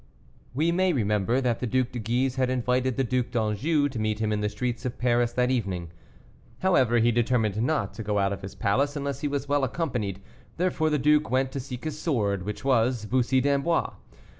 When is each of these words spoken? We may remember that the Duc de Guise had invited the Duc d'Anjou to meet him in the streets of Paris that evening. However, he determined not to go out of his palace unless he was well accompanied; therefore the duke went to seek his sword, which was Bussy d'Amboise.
We 0.55 0.71
may 0.71 0.93
remember 0.93 1.41
that 1.41 1.59
the 1.59 1.67
Duc 1.67 1.91
de 1.91 1.99
Guise 1.99 2.33
had 2.35 2.49
invited 2.49 2.97
the 2.97 3.03
Duc 3.03 3.29
d'Anjou 3.29 3.87
to 3.89 3.99
meet 3.99 4.17
him 4.17 4.31
in 4.33 4.41
the 4.41 4.49
streets 4.49 4.83
of 4.83 4.97
Paris 4.97 5.31
that 5.33 5.51
evening. 5.51 5.91
However, 6.63 6.97
he 6.97 7.11
determined 7.11 7.61
not 7.61 7.93
to 7.93 8.03
go 8.03 8.17
out 8.17 8.33
of 8.33 8.41
his 8.41 8.55
palace 8.55 8.95
unless 8.95 9.19
he 9.19 9.27
was 9.27 9.47
well 9.47 9.63
accompanied; 9.63 10.19
therefore 10.57 10.89
the 10.89 10.97
duke 10.97 11.29
went 11.29 11.51
to 11.51 11.59
seek 11.59 11.83
his 11.83 11.99
sword, 11.99 12.45
which 12.47 12.65
was 12.65 13.05
Bussy 13.05 13.41
d'Amboise. 13.41 13.91